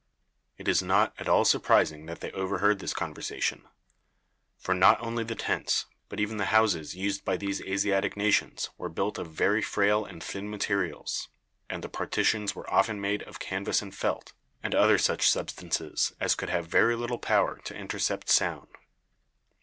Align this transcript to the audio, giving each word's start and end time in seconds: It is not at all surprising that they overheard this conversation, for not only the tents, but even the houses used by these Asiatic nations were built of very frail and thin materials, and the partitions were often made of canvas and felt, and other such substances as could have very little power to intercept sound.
It 0.57 0.67
is 0.67 0.81
not 0.81 1.13
at 1.19 1.29
all 1.29 1.45
surprising 1.45 2.07
that 2.07 2.21
they 2.21 2.31
overheard 2.31 2.79
this 2.79 2.91
conversation, 2.91 3.67
for 4.57 4.73
not 4.73 4.99
only 4.99 5.23
the 5.23 5.35
tents, 5.35 5.85
but 6.09 6.19
even 6.19 6.37
the 6.37 6.45
houses 6.45 6.95
used 6.95 7.23
by 7.23 7.37
these 7.37 7.61
Asiatic 7.61 8.17
nations 8.17 8.71
were 8.79 8.89
built 8.89 9.19
of 9.19 9.27
very 9.31 9.61
frail 9.61 10.03
and 10.03 10.23
thin 10.23 10.49
materials, 10.49 11.29
and 11.69 11.83
the 11.83 11.87
partitions 11.87 12.55
were 12.55 12.67
often 12.73 12.99
made 12.99 13.21
of 13.21 13.37
canvas 13.37 13.83
and 13.83 13.93
felt, 13.93 14.33
and 14.63 14.73
other 14.73 14.97
such 14.97 15.29
substances 15.29 16.13
as 16.19 16.33
could 16.33 16.49
have 16.49 16.65
very 16.65 16.95
little 16.95 17.19
power 17.19 17.61
to 17.65 17.75
intercept 17.75 18.27
sound. 18.27 18.69